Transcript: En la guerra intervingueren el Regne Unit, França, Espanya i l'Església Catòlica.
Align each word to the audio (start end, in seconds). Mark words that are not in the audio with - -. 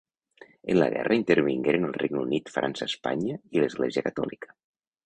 En 0.73 0.79
la 0.83 0.87
guerra 0.93 1.17
intervingueren 1.17 1.85
el 1.91 1.95
Regne 1.99 2.23
Unit, 2.25 2.51
França, 2.57 2.89
Espanya 2.95 3.39
i 3.59 3.65
l'Església 3.65 4.09
Catòlica. 4.11 4.57